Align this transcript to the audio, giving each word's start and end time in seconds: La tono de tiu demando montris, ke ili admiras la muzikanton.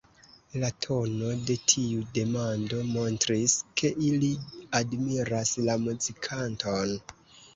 La 0.61 0.69
tono 0.83 1.27
de 1.49 1.55
tiu 1.73 2.05
demando 2.15 2.79
montris, 2.95 3.57
ke 3.81 3.91
ili 4.07 4.31
admiras 4.79 5.51
la 5.69 5.77
muzikanton. 5.83 6.97